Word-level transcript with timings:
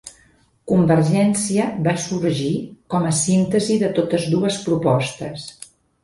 Convergència 0.69 1.65
va 1.87 1.91
sorgir 2.05 2.49
com 2.93 3.05
a 3.09 3.11
síntesi 3.17 3.77
de 3.83 3.91
totes 3.99 4.25
dues 4.31 4.57
propostes. 4.71 5.45